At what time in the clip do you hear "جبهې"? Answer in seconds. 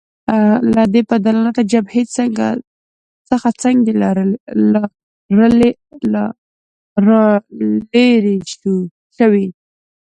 1.71-2.03